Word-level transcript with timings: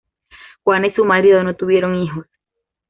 Juana 0.63 0.87
y 0.87 0.93
su 0.93 1.05
marido 1.05 1.43
no 1.43 1.55
tuvieron 1.55 1.93
hijos. 1.93 2.25